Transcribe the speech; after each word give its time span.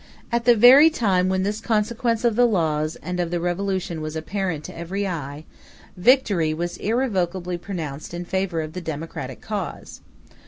At 0.31 0.45
the 0.45 0.55
very 0.55 0.89
time 0.89 1.29
when 1.29 1.43
this 1.43 1.61
consequence 1.61 2.25
of 2.25 2.35
the 2.35 2.47
laws 2.47 2.95
and 3.03 3.19
of 3.19 3.29
the 3.29 3.39
revolution 3.39 4.01
was 4.01 4.15
apparent 4.15 4.63
to 4.63 4.75
every 4.75 5.05
eye, 5.07 5.45
victory 5.95 6.55
was 6.55 6.77
irrevocably 6.77 7.59
pronounced 7.59 8.11
in 8.11 8.25
favor 8.25 8.61
of 8.61 8.73
the 8.73 8.81
democratic 8.81 9.41
cause. 9.41 10.01